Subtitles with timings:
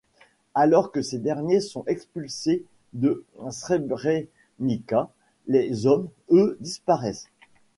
[0.55, 2.63] Alors que ces derniers sont expulsés
[2.93, 5.11] de Srebrenica,
[5.47, 7.29] les hommes, eux, disparaissent.